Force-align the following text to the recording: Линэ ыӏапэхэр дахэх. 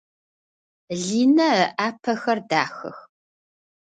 Линэ 1.01 1.51
ыӏапэхэр 1.87 2.39
дахэх. 2.49 2.97